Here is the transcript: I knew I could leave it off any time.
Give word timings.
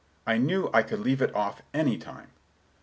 I 0.25 0.39
knew 0.39 0.71
I 0.73 0.81
could 0.81 0.99
leave 1.01 1.21
it 1.21 1.31
off 1.35 1.61
any 1.75 1.95
time. 1.99 2.29